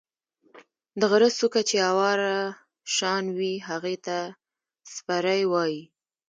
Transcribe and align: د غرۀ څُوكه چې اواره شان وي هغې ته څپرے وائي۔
د 0.99 1.01
غرۀ 1.11 1.29
څُوكه 1.37 1.61
چې 1.69 1.77
اواره 1.91 2.35
شان 2.95 3.25
وي 3.37 3.53
هغې 3.69 3.95
ته 4.05 4.17
څپرے 4.93 5.39
وائي۔ 5.51 5.81